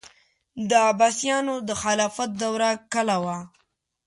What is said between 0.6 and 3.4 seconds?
د عباسیانو د خلافت دوره کاله وه.